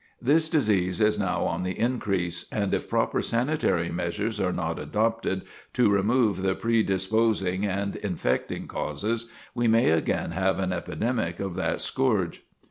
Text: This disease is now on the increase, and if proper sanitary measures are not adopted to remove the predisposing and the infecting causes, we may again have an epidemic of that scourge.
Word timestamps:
This 0.19 0.49
disease 0.49 0.99
is 0.99 1.19
now 1.19 1.43
on 1.43 1.61
the 1.61 1.77
increase, 1.77 2.47
and 2.51 2.73
if 2.73 2.89
proper 2.89 3.21
sanitary 3.21 3.89
measures 3.91 4.39
are 4.39 4.51
not 4.51 4.79
adopted 4.79 5.43
to 5.73 5.91
remove 5.91 6.41
the 6.41 6.55
predisposing 6.55 7.67
and 7.67 7.93
the 7.93 8.03
infecting 8.07 8.67
causes, 8.67 9.29
we 9.53 9.67
may 9.67 9.91
again 9.91 10.31
have 10.31 10.57
an 10.57 10.73
epidemic 10.73 11.39
of 11.39 11.53
that 11.53 11.81
scourge. 11.81 12.41